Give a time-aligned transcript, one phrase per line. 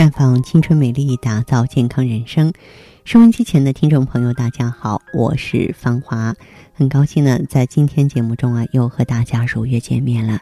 [0.00, 2.50] 绽放青春美丽，打造健康人生。
[3.04, 6.34] 收音机前的听众朋友，大家好，我是芳华，
[6.72, 10.38] 很高兴呢，在今天节目中啊，又和大家如约见面了。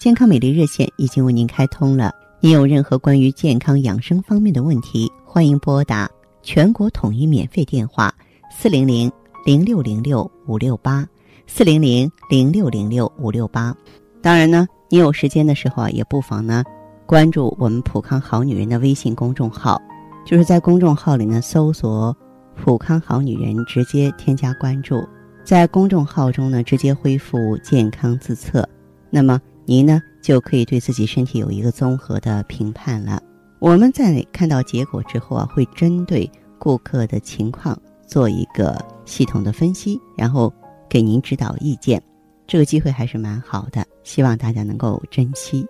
[0.00, 6.10] 健康美丽热线已经为您开通了，您有任何关于健康养生方面的问题，欢迎拨打
[6.42, 8.12] 全国统一免费电话
[8.50, 9.08] 四零零
[9.46, 11.06] 零六零六五六八
[11.46, 13.72] 四零零零六零六五六八。
[14.20, 16.64] 当然呢，你有时间的时候啊，也不妨呢。
[17.06, 19.80] 关注我们普康好女人的微信公众号，
[20.24, 22.16] 就是在公众号里呢搜索
[22.56, 25.06] “普康好女人”，直接添加关注，
[25.44, 28.66] 在公众号中呢直接恢复健康自测，
[29.10, 33.20] 那么您呢就可以对自己身体有一个综合的评判了。
[33.58, 40.52] 我们在看到结果之后啊，会针对顾客的情况做一个系统的分析，然后
[40.88, 42.02] 给您指导意见。
[42.46, 45.66] 这个机会还是蛮好的，希望大家能够珍惜。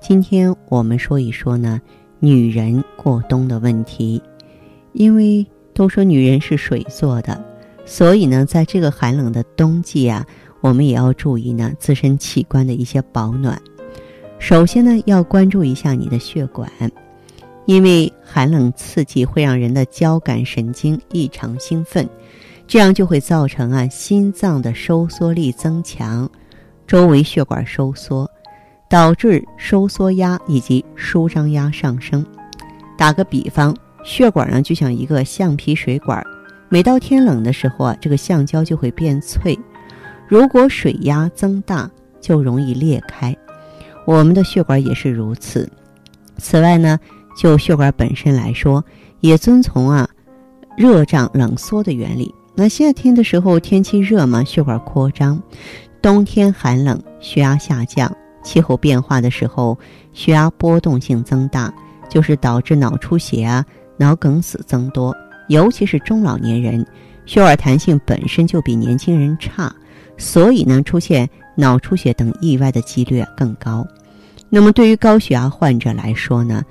[0.00, 1.80] 今天我们说一说呢，
[2.18, 4.20] 女人过冬的问题。
[4.92, 7.40] 因为都说女人是水做的，
[7.84, 10.26] 所以呢，在这个寒冷的冬季啊，
[10.60, 13.60] 我们也要注意呢自身器官的一些保暖。
[14.40, 16.68] 首先呢，要关注一下你的血管，
[17.66, 22.08] 因为寒冷刺激会让人的交感神经异常兴奋，
[22.66, 26.28] 这样就会造成啊心脏的收缩力增强，
[26.84, 28.28] 周围血管收缩。
[28.90, 32.26] 导致收缩压以及舒张压上升。
[32.98, 33.74] 打个比方，
[34.04, 36.22] 血管呢就像一个橡皮水管，
[36.68, 39.56] 每到天冷的时候啊，这个橡胶就会变脆。
[40.26, 41.88] 如果水压增大，
[42.20, 43.34] 就容易裂开。
[44.04, 45.70] 我们的血管也是如此。
[46.36, 46.98] 此外呢，
[47.38, 48.84] 就血管本身来说，
[49.20, 50.08] 也遵从啊
[50.76, 52.34] 热胀冷缩的原理。
[52.56, 55.38] 那夏天的时候天气热嘛，血管扩张；
[56.02, 58.12] 冬天寒冷，血压下降。
[58.42, 59.78] 气候变化的时候，
[60.12, 61.72] 血压波动性增大，
[62.08, 63.64] 就是导致脑出血啊、
[63.96, 65.14] 脑梗死增多。
[65.48, 66.86] 尤其是中老年人，
[67.26, 69.74] 血管弹性本身就比年轻人差，
[70.16, 73.86] 所以呢，出现脑出血等意外的几率更高。
[74.48, 76.62] 那么，对于高血压患者来说呢，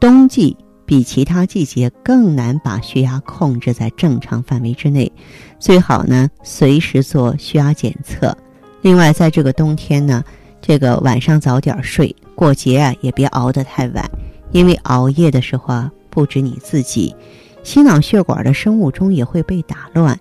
[0.00, 5.10] 冬季比其他季节更难把血压控制在正常范围之内，
[5.58, 8.36] 最好呢随时做血压检测。
[8.82, 10.22] 另外，在这个冬天呢。
[10.66, 14.10] 这个晚上早点睡，过节啊也别熬得太晚，
[14.50, 17.14] 因为熬夜的时候啊，不止你自己，
[17.62, 20.18] 心脑血管的生物钟也会被打乱，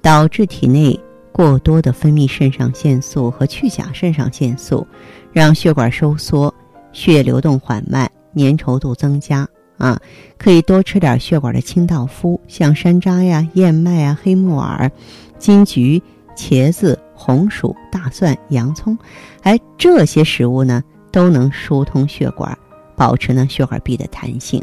[0.00, 0.98] 导致体内
[1.30, 4.86] 过多的分泌肾上腺素和去甲肾上腺素，
[5.30, 6.54] 让血管收缩，
[6.94, 10.00] 血液流动缓慢，粘稠度增加啊。
[10.38, 14.90] 可以多吃点血管的清道夫，像山楂呀、燕麦啊、黑木耳、
[15.38, 16.02] 金桔。
[16.34, 18.98] 茄子、红薯、大蒜、洋葱，
[19.42, 22.58] 哎，这些食物呢都能疏通血管，
[22.96, 24.60] 保持呢血管壁的弹性。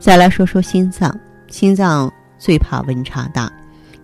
[0.00, 3.48] 再来说说心脏，心脏最怕温差大，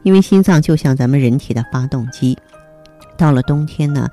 [0.04, 2.38] 因为心脏就像咱们人体的发动机。
[3.16, 4.08] 到了冬天呢，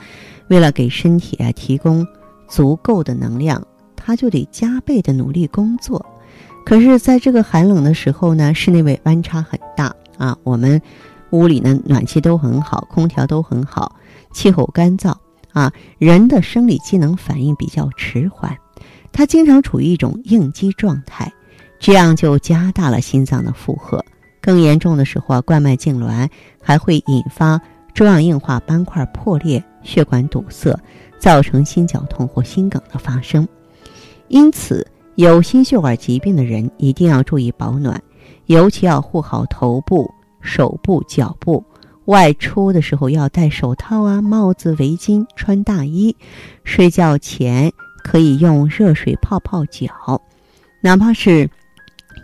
[0.48, 2.04] 为了给身体啊提供
[2.48, 3.64] 足够的能量，
[3.96, 6.04] 它就得加倍的努力工作。
[6.66, 10.82] 可是，在这个寒冷的时候呢，室内外温差很大啊，我们。
[11.36, 13.96] 屋里呢，暖气都很好，空调都很好，
[14.32, 15.14] 气候干燥
[15.52, 18.56] 啊，人的生理机能反应比较迟缓，
[19.12, 21.32] 他经常处于一种应激状态，
[21.80, 24.04] 这样就加大了心脏的负荷。
[24.42, 26.30] 更严重的时候啊，冠脉痉挛
[26.62, 27.60] 还会引发
[27.94, 30.78] 粥样硬化斑块破裂、血管堵塞，
[31.18, 33.48] 造成心绞痛或心梗的发生。
[34.28, 34.86] 因此，
[35.16, 38.02] 有心血管疾病的人一定要注意保暖，
[38.46, 40.10] 尤其要护好头部。
[40.46, 41.66] 手部、脚部，
[42.06, 46.16] 外出的时候要戴手套啊、帽子、围巾，穿大衣。
[46.64, 47.74] 睡觉前
[48.04, 50.22] 可以用热水泡泡脚，
[50.82, 51.50] 哪怕是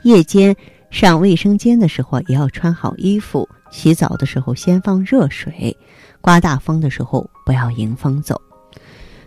[0.04, 0.56] 夜间
[0.92, 3.50] 上卫生间的时候，也要穿好衣服。
[3.72, 5.76] 洗澡的时候先放热水，
[6.20, 8.40] 刮大风的时候不要迎风走。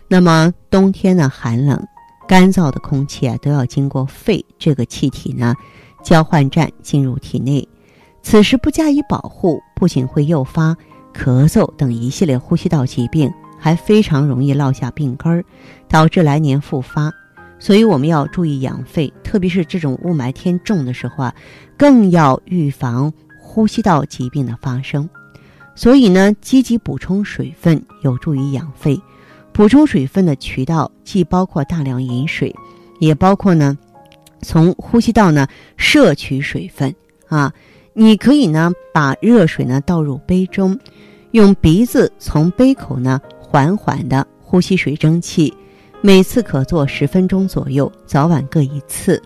[0.07, 1.83] 那么冬天呢，寒冷、
[2.27, 5.55] 干燥的空气啊，都要经过肺这个气体呢
[6.03, 7.67] 交换站进入体内。
[8.25, 10.75] 此时不加以保护，不仅会诱发
[11.13, 15.45] 咳嗽等一系列呼吸道疾病，还非常容易落下病根儿，
[15.87, 17.13] 导致来年复发。
[17.59, 21.35] 所以我们要注意养肺，特别是这种雾霾天重的时候啊，
[21.77, 25.07] 更要预防呼吸道疾病的发生。
[25.75, 28.99] 所以呢，积极补充水分有助于养肺。
[29.53, 32.53] 补充水分的渠道既包括大量饮水，
[32.99, 33.77] 也包括呢，
[34.41, 35.47] 从呼吸道呢
[35.77, 36.93] 摄取水分
[37.27, 37.53] 啊。
[37.97, 40.77] 你可以呢，把热水呢倒入杯中，
[41.31, 45.53] 用鼻子从杯口呢缓缓的呼吸水蒸气，
[46.01, 49.21] 每次可做十分钟左右，早晚各一次。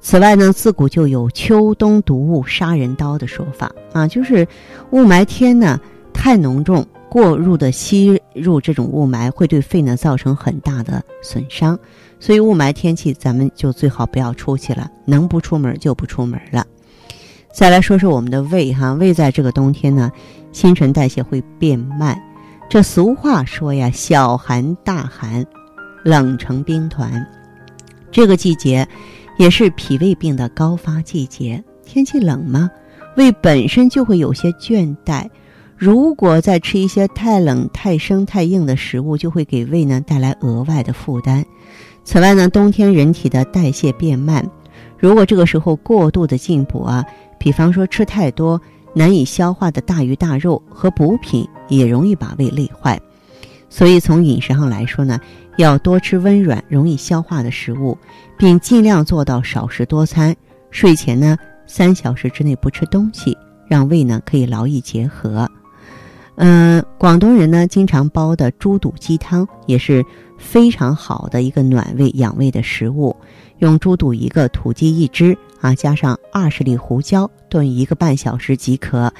[0.00, 4.44] 此外呢，自古就有“秋冬毒雾杀人刀”的说法啊，就是
[4.90, 5.80] 雾霾天呢
[6.12, 11.78] 太浓重，过入的吸入这种雾霾会对肺呢造成很大的损伤，
[12.18, 16.66] 所以雾霾天气咱们就最好不要出去了，能不出门就不出门了。
[17.54, 20.10] 再来说说我们的胃哈，胃在这个冬天呢，
[20.50, 22.20] 新陈代谢会变慢。
[22.68, 25.46] 这俗话说呀，“小寒大寒，
[26.02, 27.24] 冷成冰团”，
[28.10, 28.86] 这个季节。
[29.36, 32.70] 也是脾胃病的高发季节，天气冷吗？
[33.16, 35.28] 胃本身就会有些倦怠，
[35.76, 41.44] 如果再吃一些太冷、太生、太硬的食物，就会给胃呢带来额外的负担。
[42.04, 44.48] 此外呢，冬天人体的代谢变慢，
[44.96, 47.04] 如果这个时候过度的进补啊，
[47.38, 48.60] 比方说吃太多
[48.94, 53.00] 难以消化的大鱼大肉和补品，也容易把胃累坏。
[53.68, 55.18] 所以从饮食上来说呢。
[55.56, 57.96] 要多吃温软、容易消化的食物，
[58.36, 60.34] 并尽量做到少食多餐。
[60.72, 63.38] 睡前呢，三小时之内不吃东西，
[63.68, 65.48] 让胃呢可以劳逸结合。
[66.34, 70.04] 嗯，广东人呢经常煲的猪肚鸡汤也是
[70.36, 73.14] 非常好的一个暖胃养胃的食物。
[73.58, 79.10] 用猪肚一个，土鸡一只啊，加上二十粒胡椒炖一个半小时即可，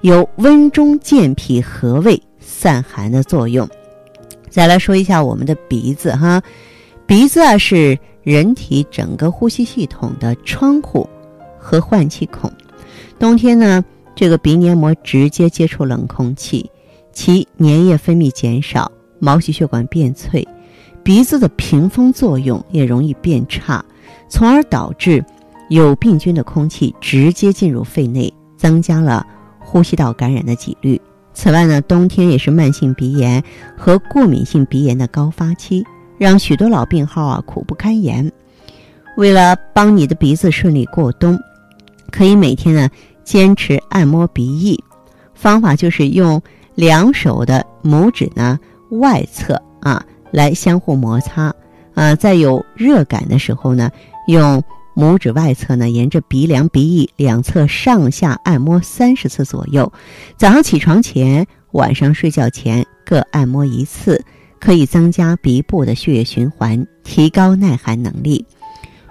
[0.00, 3.68] 有温中健脾、和胃散寒的作用。
[4.50, 6.42] 再来说一下我们的鼻子哈，
[7.06, 11.08] 鼻子啊是人体整个呼吸系统的窗户
[11.56, 12.50] 和换气孔。
[13.16, 13.84] 冬天呢，
[14.16, 16.68] 这个鼻黏膜直接接触冷空气，
[17.12, 18.90] 其粘液分泌减少，
[19.20, 20.44] 毛细血管变脆，
[21.04, 23.84] 鼻子的屏风作用也容易变差，
[24.28, 25.24] 从而导致
[25.72, 29.26] 有病菌的空气直接进入肺内，增加了
[29.58, 31.00] 呼吸道感染的几率。
[31.32, 33.42] 此外呢，冬天也是慢性鼻炎
[33.74, 35.82] 和过敏性鼻炎的高发期，
[36.18, 38.30] 让许多老病号啊苦不堪言。
[39.16, 41.38] 为了帮你的鼻子顺利过冬，
[42.10, 42.90] 可以每天呢
[43.24, 44.78] 坚持按摩鼻翼。
[45.32, 46.38] 方法就是用
[46.74, 48.60] 两手的拇指呢
[48.90, 51.50] 外侧啊来相互摩擦，
[51.94, 53.90] 啊，在有热感的时候呢
[54.26, 54.62] 用。
[54.94, 59.90] 拇指外侧呢，沿着鼻梁、鼻翼两侧上下按摩三十次左右。
[60.36, 64.22] 早上起床前、晚上睡觉前各按摩一次，
[64.60, 68.44] 可以增加鼻部的血液循环，提高耐寒能力。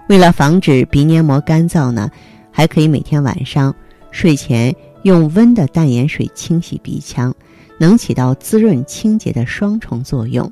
[0.07, 2.10] 为了防止鼻黏膜干燥呢，
[2.51, 3.74] 还可以每天晚上
[4.12, 7.33] 睡前用温的淡盐水清洗鼻腔，
[7.80, 10.51] 能起到滋润清洁的双重作用。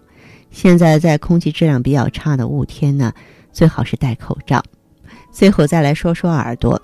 [0.49, 3.13] 现在在空气质量比较差的雾天呢，
[3.51, 4.63] 最好是戴口罩。
[5.39, 6.77] 最后再来说说耳朵。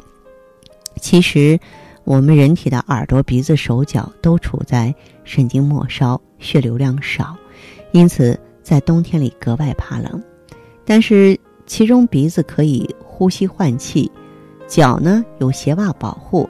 [1.02, 1.60] 其实，
[2.06, 7.36] 我们人体的耳朵、鼻子、手脚都处在神经末梢，血流量少，
[7.92, 10.24] 因此在冬天里格外怕冷。
[10.86, 14.10] 但是，其中鼻子可以呼吸换气，
[14.70, 16.50] 脚呢有鞋袜保护，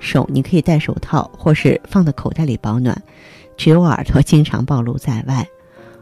[0.00, 2.96] 手你可以戴手套或是放到口袋里保暖。
[3.58, 5.46] 只有耳朵经常暴露在外，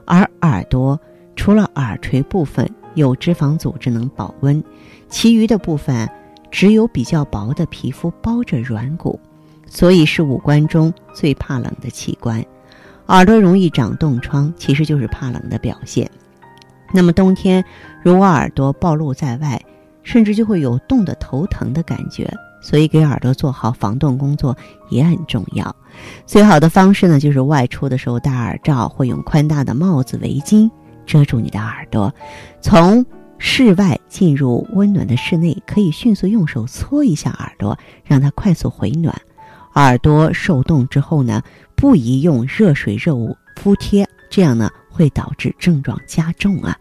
[0.05, 0.97] 而耳朵
[1.35, 4.63] 除了耳垂部分有脂肪组织能保温。
[5.09, 6.09] 其余的部分
[6.51, 9.19] 只有比较薄的皮肤包着软骨，
[9.67, 12.45] 所以是五官中最怕冷的器官。
[13.09, 16.09] 耳朵容易长冻疮，其实就是怕冷的表现。
[16.93, 17.65] 那么冬天
[18.05, 19.61] 如果耳朵暴露在外，
[20.03, 22.33] 甚至就会有冻得头疼的感觉。
[22.63, 24.55] 所以给耳朵做好防冻工作
[24.91, 25.75] 也很重要。
[26.27, 30.71] 最好的方式呢，就是外出的时候戴耳罩，或用宽大的帽子、围巾
[31.07, 32.13] 遮住你的耳朵。
[32.61, 33.05] 从
[33.39, 39.15] 室外进入温暖的室内，可以迅速用手搓一下耳朵，让它快速回暖。
[39.75, 41.43] 耳朵受冻之后呢，
[41.75, 46.77] 不宜用热水热物敷贴，这样呢会导致症状加重啊。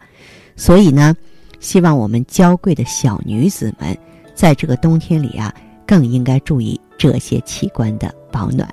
[0.56, 1.14] 所以呢，
[1.60, 3.96] 希望我们娇贵的小女子们，
[4.34, 5.54] 在这个冬天里啊，
[5.86, 8.68] 更应该注意这些器官的保暖。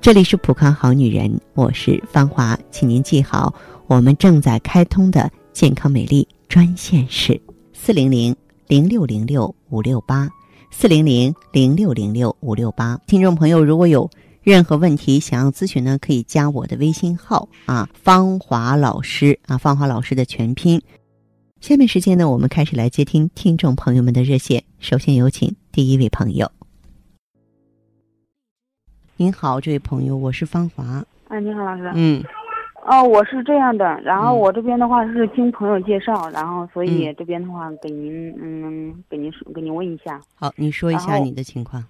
[0.00, 3.52] 这里是普康好女人，我是芳华，请您记好，
[3.88, 6.26] 我们正在开通的健康美丽。
[6.48, 7.40] 专线是
[7.72, 8.34] 四零零
[8.66, 10.28] 零六零六五六八，
[10.70, 12.96] 四零零零六零六五六八。
[13.06, 14.08] 听众朋友，如果有
[14.42, 20.80] 任何问题想要咨询呢，可以加我的微信号啊，芳华老师啊，芳华老师的全拼。
[21.60, 24.62] 下面时间呢，我们开始来接听听众朋友们的热线。
[24.78, 26.50] 首先有请第一位朋友。
[29.16, 31.04] 您好，这位朋友，我是芳华。
[31.28, 31.92] 哎，你好，老师。
[31.94, 32.24] 嗯。
[32.88, 40.20] 哦，我是这样的，然后我这边的话是经朋友介绍，然后所以这边的话给您，嗯，给您说，给您问一下。
[40.36, 41.84] 好，你说一下你的情况。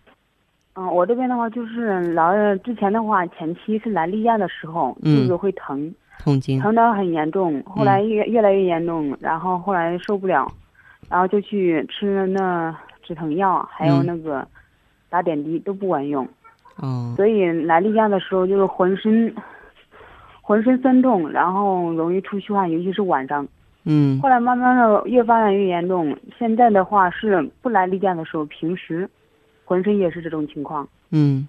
[0.74, 2.32] 嗯，我这边的话就是老
[2.64, 10.50] 之前的话前期是来例假的时候，肚子会疼，痛经，疼得很严重，后来越越来越严重，然后后来受不了，
[11.10, 14.48] 然后就去吃了那止疼药，还有那个
[15.10, 16.26] 打点滴都不管用。
[16.76, 17.12] 哦。
[17.16, 19.34] 所以来例假的时候就是浑身
[20.46, 23.44] 浑身酸痛，然后容易出虚汗，尤其是晚上。
[23.82, 24.20] 嗯。
[24.20, 29.10] 后来慢慢的越发展越严重，现在的话是不来例假的时候，平时
[29.64, 30.88] 浑身也是这种情况。
[31.10, 31.48] 嗯。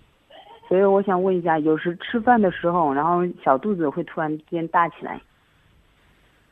[0.68, 5.22] 所以我想问一下，有时吃饭的时候，然后小肚子会突然之间大起来，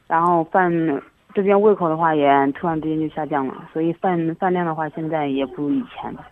[0.06, 0.72] 然后饭
[1.34, 6.24] 这边胃口的话也突然之间就下降了，所以饭饭量的话现在也不如以前了，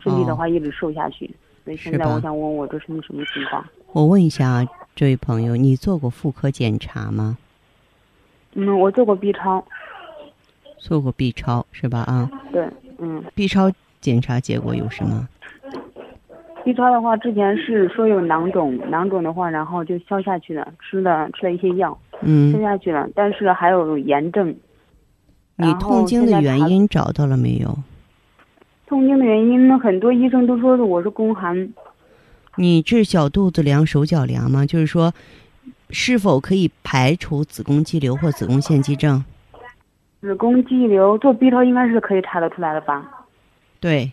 [0.00, 1.30] 身体的话一直瘦下去，
[1.64, 3.64] 所以现在我想问我这是什么情况？
[3.92, 4.66] 我问一下啊，
[5.00, 7.38] 这位朋友，你做过妇科检查吗？
[8.52, 9.64] 嗯，我做过 B 超。
[10.76, 12.00] 做过 B 超是吧？
[12.00, 12.30] 啊。
[12.52, 13.24] 对，嗯。
[13.34, 15.26] B 超检查结果有什么
[16.66, 24.54] ？B 超的话，之前是说有囊肿，囊肿的话，然后就消下去了，吃了吃了一些药，嗯，消下去了，但是还有炎症。
[25.56, 27.74] 你痛经的原因找到了没有？
[28.86, 31.72] 痛经的原因，很多医生都说是我是宫寒。
[32.56, 34.66] 你治小肚子凉、手脚凉吗？
[34.66, 35.12] 就是说，
[35.90, 39.24] 是否可以排除子宫肌瘤或子宫腺肌症？
[40.20, 43.26] 子宫肌瘤做 B 超应该是可以查得出来的吧？
[43.80, 44.12] 对。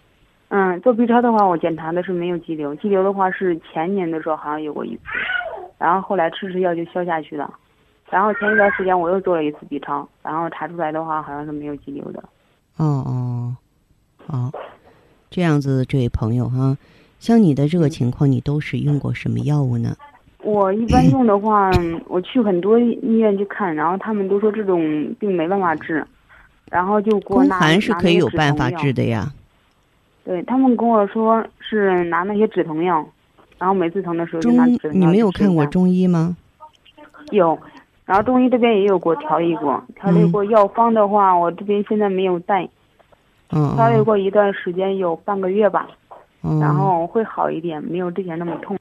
[0.50, 5.02] 嗯，做 B 超的话，我检查的是没有肌瘤，肌瘤的话是前年的时候好像有过一次，
[5.78, 7.54] 然后后来吃吃药就消下去了，
[8.10, 12.24] 然后前一段时间我又做了一次 B 超，然后查出来的话好像是没有肌瘤的。
[12.78, 13.56] 哦哦，
[14.28, 14.54] 哦，
[15.30, 16.78] 这样子，这位朋友哈，
[17.20, 19.96] 像你的这个情况，你都是用过什么药物呢？
[20.44, 21.70] 我一般用的话，
[22.08, 26.06] 我去很多医院去看，然后他们都说这种病没办法治，
[26.70, 29.34] 然后就给我拿宫寒是可以有办法治的呀。
[30.24, 33.06] 对他们跟我说是拿那些止疼药，
[33.58, 35.00] 然后每次疼的时候就拿止疼药。
[35.00, 36.38] 你没有看过中医吗？
[37.32, 37.58] 有，
[38.06, 42.70] 然后中医这边也有给我调理过，调理过药方的话，我这边现在没有带。
[43.52, 43.76] 嗯。
[43.76, 45.88] 调理过一段时间，有半个月吧。
[46.48, 46.60] 嗯。
[46.60, 48.78] 然后会好一点，没有之前那么痛。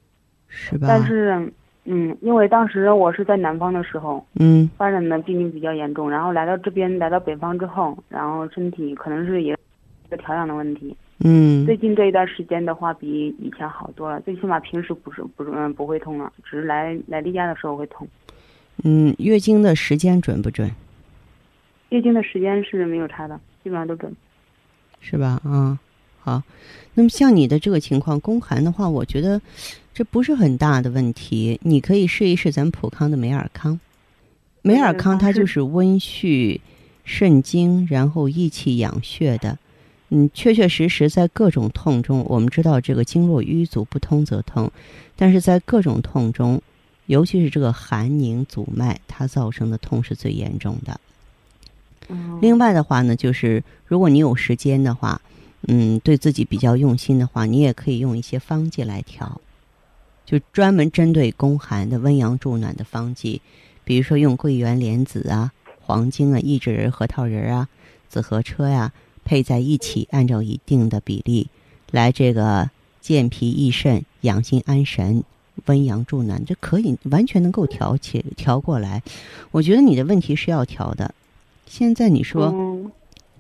[0.49, 0.87] 是吧？
[0.89, 1.53] 但是，
[1.85, 10.97] 嗯，因为当时我是在南方的时候，嗯，发展的病情比较严重，然后来到这边，来到北方之后，然后身体可能是也一个调养的问题。
[11.25, 14.21] 嗯，最近这一段时间的话，比以前好多了。
[14.21, 18.07] 最起码平时不是不是嗯不会痛了，只是来来例假的时候会痛。
[18.85, 20.71] 嗯，月经的时间准不准？
[21.89, 24.15] 月经的时间是没有差的，基本上都准。
[25.01, 25.41] 是吧？
[25.45, 25.79] 啊，
[26.27, 26.43] 好。
[26.95, 29.41] 那么像你的这个情况，宫寒的话，我觉得
[29.95, 31.61] 这不是很大的问题。
[31.63, 33.79] 你可以试一试咱普康的美尔康。
[34.63, 36.59] 美尔康它就是温煦
[37.05, 39.57] 肾经，然后益气养血的。
[40.09, 44.73] 嗯，确确实实在各种痛中，我们知道这个经络瘀阻不通则痛，
[45.15, 46.61] 但是在各种痛中，
[47.07, 51.01] 尤其是这个寒凝阻脉，它造成的痛是最严重的。
[52.09, 52.39] 嗯。
[52.41, 55.21] 另外的话呢，就是如果你有时间的话，
[55.63, 59.41] 嗯，对自己比较用心的话，你也可以用一些方剂来调，
[60.25, 63.41] 就专门针对宫寒的温阳助暖的方剂，
[63.85, 67.69] 比如说用桂圆、莲子啊、黄精啊、益智仁、核桃仁啊、
[68.09, 68.93] 紫河车呀。
[69.29, 71.49] 配在一起，按照一定的比例
[71.91, 72.71] 来，这个
[73.01, 75.25] 健脾益肾、养心安神、
[75.65, 79.03] 温阳助暖，这可以完全能够调起调过来。
[79.51, 81.13] 我觉得你的问题是要调的。
[81.67, 82.55] 现在你说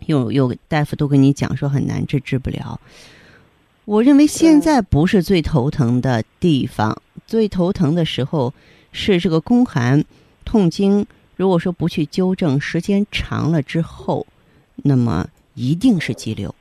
[0.07, 2.81] 有有大夫都跟你讲说很难治，治不了。
[3.85, 8.53] 我认为现在不是最头疼的地方，最头疼的时候
[8.91, 10.05] 是这个宫寒
[10.45, 11.07] 痛经。
[11.37, 14.27] 如果说不去纠正，时间长了之后，
[14.77, 15.29] 那么。
[15.59, 16.55] 一定是肌瘤。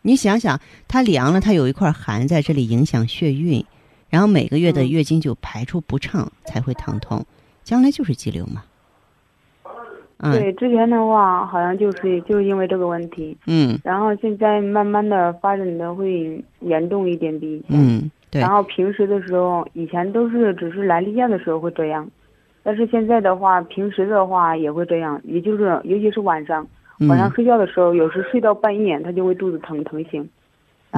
[0.00, 3.62] 你想想，它凉了，它有一块寒在这里影响血运，
[4.08, 7.26] 然后每个月的月经就排出不畅，才会疼痛，
[7.62, 8.64] 将来就是肌瘤嘛。
[10.22, 13.36] 嗯，对，之前的话好像就是就是因为这个问题。
[13.46, 13.78] 嗯。
[13.82, 17.66] 然后现在慢慢的发展的会严重一点，比以前。
[17.70, 18.40] 嗯，对。
[18.40, 22.08] 然后平时的时候，以前都是只是来例假的时候会这样，
[22.62, 26.66] 但是现在的话，平时的话也会这样，也就是尤其是晚上。
[27.08, 30.28] 晚上睡觉的时候，有时睡到半夜，他就会肚子疼疼醒。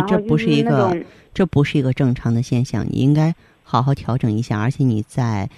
[0.08, 0.96] 这不是一个，
[1.32, 2.84] 这不是一个正常的现象。
[2.86, 3.32] 你应该
[3.72, 5.48] 好好调整一下，而且你在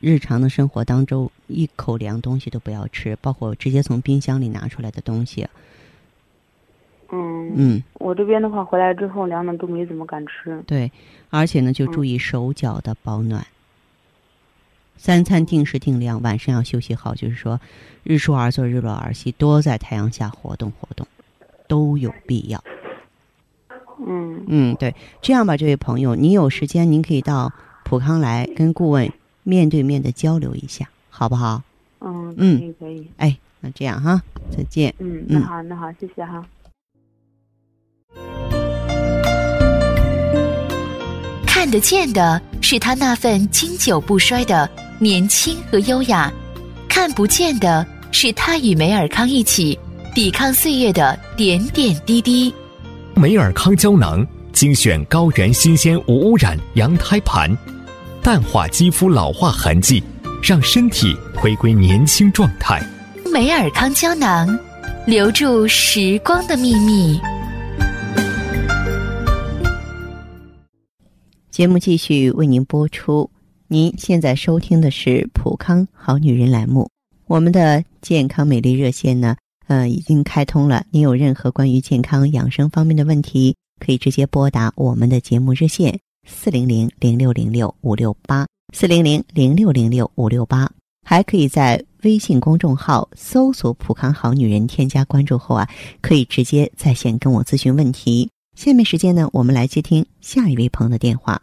[0.00, 5.46] 日常的生活当中，一口凉东西都不要吃，包括直接从冰箱里拿出来的东西。
[7.10, 10.62] 嗯嗯，我这边的话，回来之后凉的都没怎么敢吃。
[10.66, 10.90] 对，
[11.28, 13.46] 而且呢，就注意手脚的保暖。
[14.96, 17.14] 三餐定时定量，晚上要休息好。
[17.14, 17.60] 就是说，
[18.02, 21.06] 日出而作，日落而息，多在太阳下活动活动，
[21.68, 22.64] 都有必要。
[24.06, 27.52] 嗯嗯，对，这样吧，这位朋友，你有时间您可以到
[27.84, 29.10] 普康来跟顾问
[29.42, 31.62] 面对面的交流一下，好不好？
[32.00, 33.06] 嗯嗯，可以可以。
[33.16, 34.22] 哎，那这样哈，
[34.56, 34.94] 再见。
[34.98, 36.44] 嗯，那好那好，谢谢哈。
[41.46, 46.32] 看得见的是他那份经久不衰的年轻和优雅，
[46.88, 49.76] 看不见的是他与梅尔康一起
[50.14, 52.54] 抵抗岁月的点点滴滴。
[53.18, 57.50] 梅尔康胶囊精选高原新鲜无污染羊胎盘，
[58.22, 60.00] 淡化肌肤老化痕迹，
[60.40, 62.80] 让身体回归年轻状态。
[63.32, 64.56] 美尔康胶囊，
[65.04, 67.18] 留住时光的秘密。
[71.50, 73.28] 节目继续为您播出。
[73.66, 76.88] 您现在收听的是《普康好女人》栏目。
[77.26, 79.34] 我们的健康美丽热线呢，
[79.68, 80.84] 呃，已经开通了。
[80.90, 90.68] 您有任何关于健康养生方面的问题，可以直接拨打我们的节目热线四零零零六零六五六八四零零零六零六五六八。
[91.06, 95.66] 还可以在微信公众号搜索“普康好女人”，添加关注后啊，
[96.02, 98.28] 可以直接在线跟我咨询问题。
[98.56, 101.40] 下面时间呢，我们来接听下一位朋友的电话。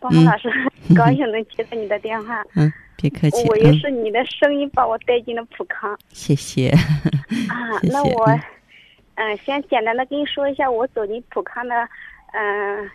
[0.00, 0.48] 宝红老师，
[0.96, 2.44] 高兴能接到你的电话。
[2.54, 3.48] 嗯，别客气。
[3.48, 5.98] 我也是你的声音把我带进了普康。
[6.10, 6.68] 谢谢。
[6.68, 8.26] 啊， 那我，
[9.16, 11.88] 嗯，先简单的跟你说一下我走进普康的，
[12.32, 12.88] 嗯，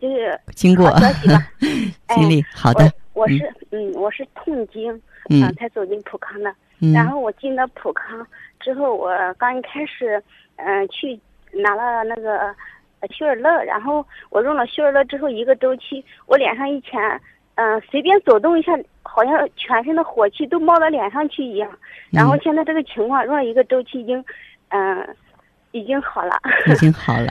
[0.00, 1.46] 就是经过消息吧。
[2.14, 2.90] 经历好的。
[3.14, 4.92] 我是嗯，我是痛经，
[5.30, 6.54] 嗯，才走进普康的。
[6.92, 8.26] 然后我进了普康
[8.60, 10.22] 之后，我刚一开始，
[10.56, 11.18] 嗯，去
[11.52, 12.54] 拿了那个
[13.12, 17.00] 秀尔乐，然后我用了秀尔乐之后，一个周期，我脸上以前，
[17.54, 18.72] 嗯，随便走动一下，
[19.02, 21.70] 好像全身的火气都冒到脸上去一样。
[22.10, 24.24] 然后现在这个情况用了一个周期，已经，
[24.68, 25.06] 嗯，
[25.72, 26.36] 已经好了。
[26.66, 27.28] 已经 好了，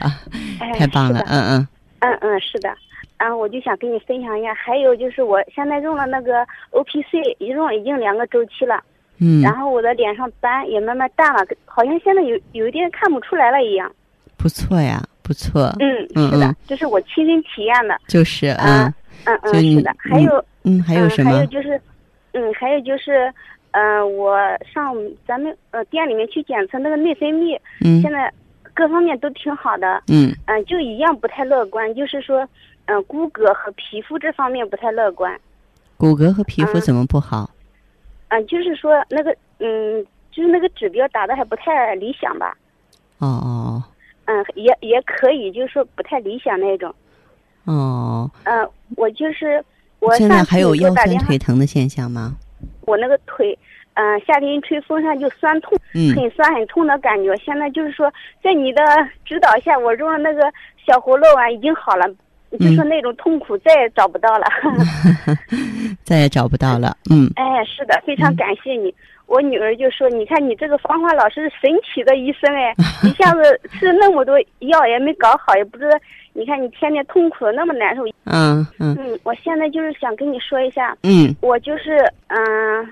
[0.74, 1.68] 太棒了，嗯嗯。
[2.00, 2.76] 嗯嗯，是的。
[3.18, 8.84] 然后我就想跟你分享一下，还有就是我现在用了那个 O P C，一用已经两个周期了，
[9.20, 13.90] 嗯，然后我的脸上斑也慢慢淡了，好像现在有有一点看不出来了一样。
[14.38, 15.74] 不错呀，不错。
[15.80, 17.98] 嗯，是的，这是我亲身体验的。
[18.08, 18.94] 就是，啊
[19.26, 19.92] 嗯嗯，是的。
[19.98, 21.32] 还有，嗯，还有什么？
[21.32, 21.82] 还有就是，
[22.34, 23.34] 嗯，还有就是，
[23.72, 24.38] 嗯，我
[24.72, 24.96] 上
[25.28, 28.32] 咱们呃店里面去检测那个内分泌，嗯，现在
[28.74, 32.48] 各方面都挺好的，嗯嗯，就一样不太乐观，就是说。
[32.88, 35.36] 嗯，骨骼和皮肤这方面不太乐观。
[35.98, 37.50] 骨骼和皮肤怎么不好？
[38.28, 42.56] 嗯，就是说那个，嗯，就是那个指标打的还不太理想吧。
[43.18, 43.84] 哦哦。
[44.26, 46.94] 嗯，也也可以，就是说不太理想那种。
[47.66, 48.30] 哦。
[48.44, 49.64] 嗯，我就是
[50.00, 52.36] 我现在还有腰酸腿疼的现象吗？
[52.82, 53.58] 我那个腿，
[53.94, 55.78] 嗯，夏天一吹风扇就酸痛，
[56.16, 57.36] 很酸很痛的感觉。
[57.38, 58.12] 现在就是说，
[58.44, 58.82] 在你的
[59.24, 60.42] 指导下，我用了那个
[60.86, 62.06] 小葫芦丸，已经好了。
[62.58, 64.46] 就说那种痛苦再也找不到了，
[66.06, 66.96] 再也找不到了。
[67.12, 68.94] 嗯，哎，是的，非常感谢你。
[69.28, 75.98] 我女儿就说：“你看你这个方法老师神奇的医生哎， 一下子吃那么多药也没搞好，也不知道。
[76.34, 78.96] 你看你天天痛苦的那么难受。”嗯嗯。
[79.00, 80.96] 嗯，我现在就是想跟你说一下。
[81.04, 81.36] 嗯。
[81.42, 82.92] 我就是嗯，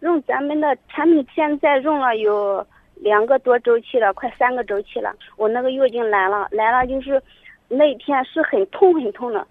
[0.00, 5.14] 用咱们的产品，现在用了有两个多周期了，快三个周期了。
[5.36, 7.20] 我那个月经来了，来了就是。
[7.66, 9.44] 那一天是很痛很痛的，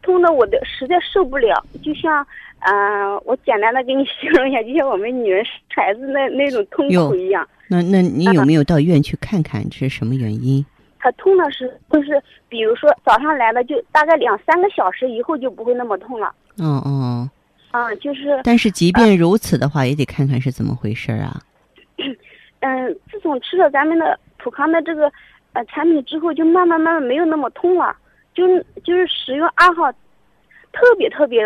[0.00, 2.24] 痛的我的实在受不了，就像，
[2.60, 7.46] 嗯，我简单的给你形容一下，就像我们女人生孩子那那种痛苦一样。
[7.68, 10.64] 那那你有没有到医院去看看这是什么原因？
[10.98, 16.34] 他痛的是就是，比如说早上来了，就大概两三个小时以后就不会那么痛了。
[16.58, 17.30] 哦哦。
[17.70, 18.40] 啊，就是。
[18.42, 21.40] 但是即便如此的话，也得看看是怎么回事啊。
[22.60, 25.10] 嗯，自从吃了咱们的普康的这个。
[25.54, 27.96] 呃，产品之后就慢慢慢慢没有那么痛了，
[28.34, 28.46] 就
[28.84, 29.90] 就是使用二号，
[30.72, 31.42] 特别特别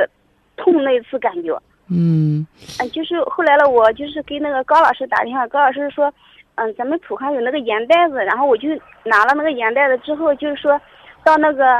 [0.62, 1.52] 痛那次感觉。
[1.90, 2.46] 嗯。
[2.78, 6.12] 嗯，就是后来了，我就是给那个高老师打电话，高老师说，
[6.54, 8.68] 嗯，咱们普康有那个盐袋子，然后我就
[9.04, 10.80] 拿了那个盐袋子之后，就是说
[11.24, 11.78] 到那个，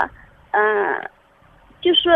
[0.50, 1.00] 嗯，
[1.80, 2.12] 就说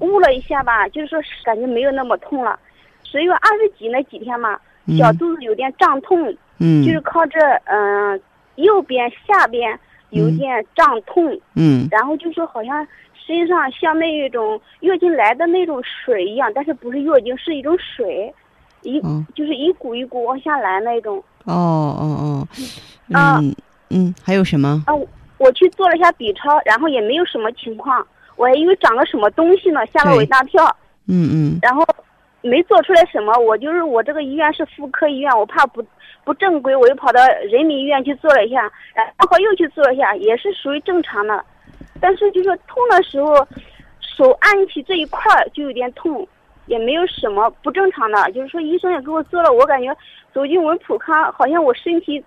[0.00, 2.58] 捂了一下吧，就是说感觉没有那么痛了。
[3.04, 4.58] 十月二十几那几天嘛，
[4.98, 8.20] 小肚子有点胀痛，嗯，就是靠这，嗯。
[8.58, 9.78] 右边下边
[10.10, 12.84] 有点胀痛，嗯，然后就说好像
[13.28, 18.32] 身上像那一种月经来的那种水一样，但是不是月经，是一种水，
[18.80, 18.98] 一
[19.34, 21.22] 就是一股一股往下来那种。
[21.44, 22.48] 哦哦哦，
[23.10, 23.54] 嗯
[23.90, 24.82] 嗯，还有什么？
[24.86, 24.94] 啊，
[25.36, 28.04] 我去做了一下 B 超，然后也没有什么情况，
[28.36, 30.64] 我还以为长了什么东西呢，吓了我一大跳。
[31.06, 31.58] 嗯嗯。
[31.60, 31.84] 然后
[32.40, 35.84] 没做出来什么，我就是我这个医院是妇科医院，我怕不。
[36.24, 38.60] 不正规，我又跑到人民医院去做了一下，
[38.94, 41.42] 然后又去做了一下，也是属于正常的。
[42.00, 43.34] 但是就说痛的时候，
[44.00, 46.26] 手按起这一块儿就有点痛，
[46.66, 48.32] 也没有什么不正常的。
[48.32, 49.96] 就是说医生也给我做了，我感觉
[50.32, 52.22] 走进我们普康，好像我身体，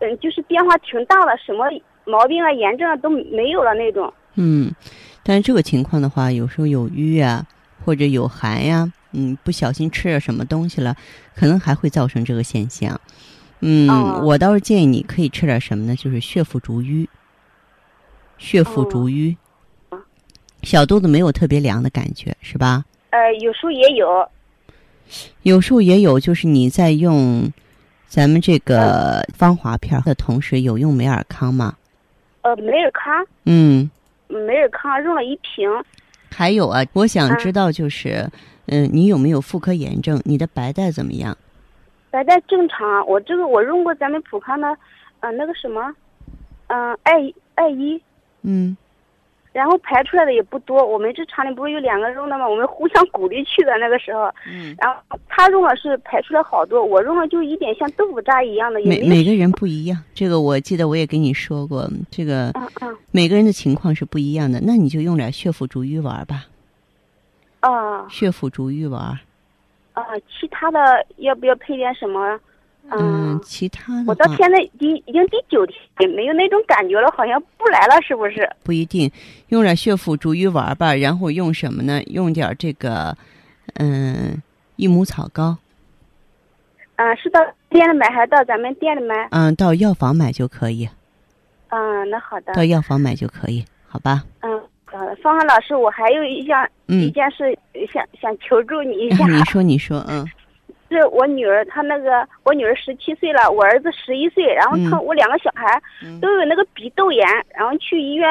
[0.00, 1.64] 嗯，就是变化挺大的，什么
[2.04, 4.12] 毛病啊、炎症啊都没有了那种。
[4.36, 4.72] 嗯，
[5.22, 7.46] 但是这个情况的话，有时候有瘀啊，
[7.84, 10.96] 或者有寒呀，嗯，不小心吃了什么东西了，
[11.36, 13.00] 可能还会造成这个现象。
[13.60, 13.88] 嗯，
[14.24, 15.96] 我倒是建议你可以吃点什么呢？
[15.96, 17.08] 就是血府逐瘀。
[18.38, 19.36] 血府逐瘀，
[20.62, 22.84] 小肚子没有特别凉的感觉，是吧？
[23.10, 24.28] 呃，有时候也有。
[25.42, 27.52] 有时候也有，就是你在用
[28.06, 31.76] 咱们这个芳华片的同时，有用美尔康吗？
[32.42, 33.26] 呃，美尔康。
[33.44, 33.90] 嗯。
[34.28, 35.68] 美尔康用了一瓶。
[36.34, 38.28] 还有啊，我想知道就是，
[38.66, 40.20] 嗯，你有没有妇科炎症？
[40.24, 41.36] 你的白带怎么样？
[42.10, 44.66] 白带正常，我这个我用过咱们普康的，
[45.20, 45.94] 呃，那个什么，
[46.68, 47.12] 嗯，艾
[47.54, 48.00] 艾依。
[48.44, 48.76] 嗯。
[49.52, 52.48] 然后排出来的也不多，我们这厂里不是有两个用的吗？
[52.48, 54.22] 我们互相鼓励去的那个时候。
[54.50, 54.74] 嗯。
[54.78, 58.80] 然后他用了是排出来好多，我用了就一点像豆腐渣一样的。
[58.80, 62.52] 每每个人不一样，这个我记得我也跟你说过，这个
[63.12, 64.60] 每个人的情况是不一样的。
[64.60, 66.46] 那你就用点血府逐瘀丸吧。
[67.60, 68.08] 啊。
[68.08, 69.00] 血府逐瘀丸。
[69.92, 72.40] 啊，其他的要不要配点什么？
[72.90, 78.48] 嗯，其他的我到现在第已经第九天也没有那种感觉了，好像不来了，是不是？
[78.62, 79.10] 不一定，
[79.48, 82.02] 用点血府逐瘀丸吧，然后用什么呢？
[82.08, 83.16] 用点这个，
[83.74, 84.40] 嗯，
[84.76, 85.56] 益母草膏。
[86.96, 89.28] 嗯，是到店里买还是到咱们店里买？
[89.30, 90.88] 嗯，到药房买就可以。
[91.70, 92.52] 嗯，那好的。
[92.52, 94.22] 到药房买就可以，好吧？
[94.40, 95.16] 嗯，好的。
[95.16, 97.58] 芳芳老师，我还有一项一件事
[97.92, 99.26] 想想求助你一下。
[99.26, 100.24] 你说，你说，嗯。
[100.94, 105.82] 是我女儿，她那个我女儿十七岁了，我儿子十一岁，然后他我两个小孩
[106.20, 108.28] 都有那个鼻窦炎，然后去医院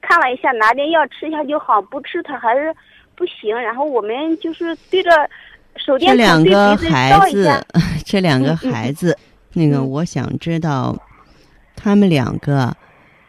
[0.00, 2.74] 看了一下，拿点药吃一下就好，不吃他还是
[3.14, 3.54] 不行。
[3.54, 5.10] 然后我们就是对着
[5.76, 7.64] 手电筒对鼻子照一下。
[8.04, 9.16] 这两个孩子，
[9.52, 10.96] 那个我想知道，
[11.76, 12.74] 他们两个，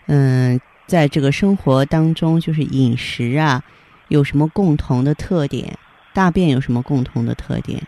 [0.07, 3.61] 嗯，在这个生活当中，就是饮食啊，
[4.07, 5.77] 有什么共同的特点？
[6.13, 7.81] 大便有什么共同的特点？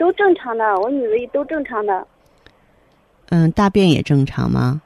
[0.00, 2.06] 都正常的，我女儿都正常的。
[3.28, 4.80] 嗯，大便也正常吗？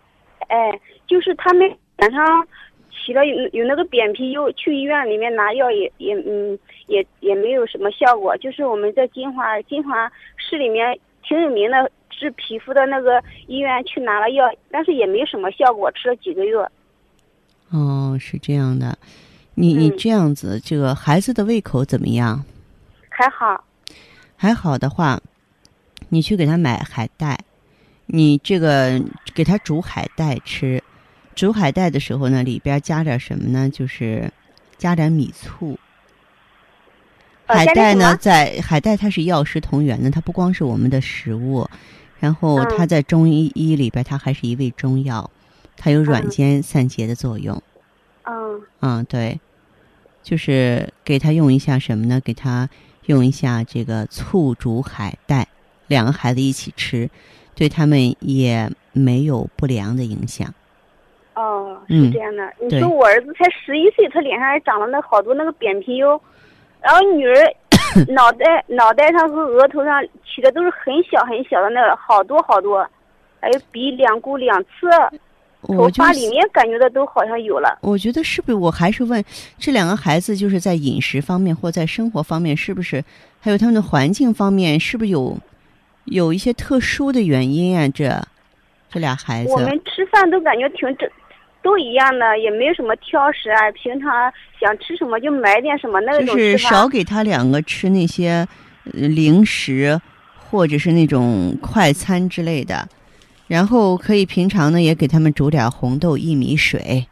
[0.49, 2.45] 哎，就是他们晚上
[2.91, 8.37] 起了有有那个扁皮疣，去医院里面拿药也也嗯也也没有什么效果。
[8.39, 16.59] 就是我们在金华金华市里面挺有名的治皮肤的那个医院去拿了药，但是也没什么效果，吃了几个月。
[17.71, 18.99] 哦，是这样的，
[19.55, 22.45] 你你这样子，这个孩子的胃口怎么样？
[23.09, 23.63] 还好。
[24.37, 25.21] 还好的话，
[26.09, 27.39] 你去给他买海带，
[28.07, 29.03] 你这个
[29.35, 30.83] 给他煮海带吃。
[31.35, 33.69] 煮海带的时候呢，里边加点什么呢？
[33.69, 34.31] 就是
[34.77, 35.79] 加点米醋。
[37.47, 41.69] 海带呢，在海带它是药食同源的，它不光是我们的食物，
[42.21, 45.31] 然后它在中医医里边，它还是一味中药，
[45.77, 47.63] 它有软坚散结的作用。
[48.25, 48.63] 嗯。
[48.81, 49.41] 嗯，对，
[50.23, 52.21] 就是给他用一下什么呢？
[52.21, 52.69] 给他。
[53.07, 55.47] 用一下这个醋煮海带，
[55.87, 57.09] 两个孩子一起吃，
[57.55, 60.49] 对他们也没有不良的影响。
[61.35, 62.53] 哦，是这样的。
[62.61, 66.21] 你说我儿子才十一岁，他脸上还长了那好多那个扁皮疣，
[66.81, 67.35] 然后女儿
[68.09, 72.89] 脑袋脑袋上和额头上起的都是很小很小的那好多好多，
[73.41, 74.65] 还有鼻两股两
[75.67, 75.77] 次。
[75.77, 77.79] 头发里面感觉的都好像有了。
[77.81, 78.55] 我觉得是不是？
[78.55, 79.25] 我还是问
[79.59, 83.03] 这两个孩子，就是在饮食方面或在生活方面，是不是
[83.41, 85.37] 还有他们的环境方面，是不是有
[86.05, 87.89] 有一些特殊的原因啊？
[87.89, 88.23] 这
[88.91, 91.09] 这俩孩子，我们吃饭都感觉挺正，
[91.63, 93.71] 都一样的，也没有什么挑食啊。
[93.73, 94.11] 平常
[94.61, 98.47] 想吃什么就买点什么那种就是少给他两个吃那些
[98.85, 100.01] 零食
[100.37, 102.87] 或者是那种快餐之类的。
[103.47, 107.07] 然后可以平常呢也给他们煮点红豆薏米水，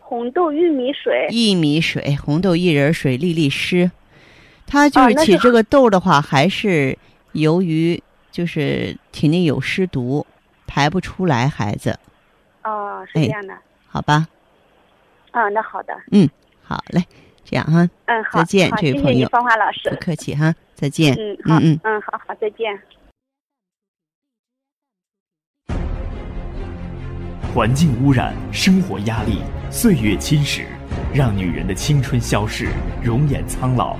[0.00, 3.90] 红豆薏米水，薏米水，红豆薏仁水，利利湿。
[4.66, 6.96] 他就是起这个痘的话，还是
[7.32, 8.00] 由于
[8.30, 10.24] 就是体内有湿毒，
[10.66, 11.48] 排不出来。
[11.48, 11.98] 孩子，
[12.62, 13.54] 哦，是这样的，
[13.88, 14.28] 好吧。
[15.32, 15.92] 啊，那好的。
[16.12, 16.28] 嗯，
[16.62, 17.02] 好嘞，
[17.44, 17.88] 这样哈。
[18.06, 19.12] 嗯，好，再见，这位朋友。
[19.12, 19.90] 谢谢，芳华老师。
[19.90, 21.16] 不客气哈，再见。
[21.18, 22.78] 嗯，好，嗯嗯，好好，再见。
[27.52, 29.38] 环境污染、生活压力、
[29.72, 30.60] 岁月侵蚀，
[31.12, 32.68] 让女人的青春消逝，
[33.02, 33.96] 容颜苍老。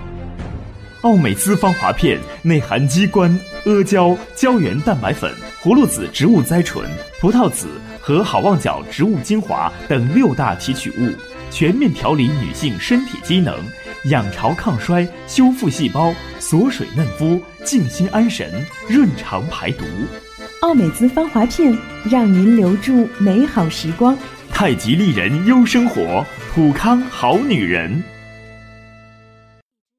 [1.00, 3.28] 奥美姿芳华片内含鸡冠、
[3.64, 5.34] 阿胶、胶原蛋白粉、
[5.64, 7.66] 葫芦籽植物甾醇、葡萄籽
[8.00, 11.12] 和好望角植物精华等六大提取物，
[11.50, 13.58] 全面调理女性身体机能，
[14.04, 19.84] 养巢抗衰，修复细胞，锁水嫩肤，静心安神，润肠排毒。
[20.60, 24.16] 奥美姿芳华片，让您留住美好时光。
[24.50, 28.04] 太极丽人优生活，普康好女人。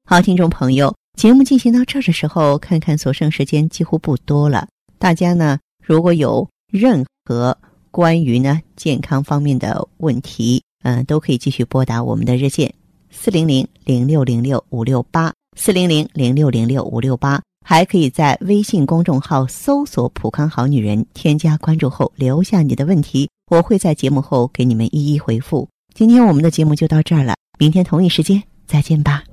[0.04, 4.68] 好，听众朋友，节目进行到这儿的时候，看看所剩时间几乎不多了。
[5.00, 7.58] 大家呢，如果有任何
[7.90, 12.72] 关于呢健康方面的问题，嗯，都可以继续拨打我们的热线
[13.10, 25.68] 四零零零六零六五六八四零零零六零六五六八，还可以在微信公众号搜索“普康好女人”，添加关注后留下你的问题，我会在节目后给你们一一回复。
[25.94, 29.24] 今天我们的节目就到这儿了，明天同一时间再见吧。